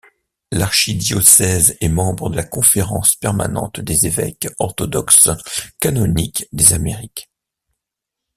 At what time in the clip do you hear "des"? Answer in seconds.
3.79-4.07, 6.53-6.73